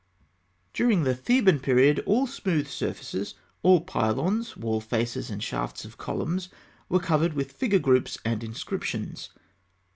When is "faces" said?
4.81-5.29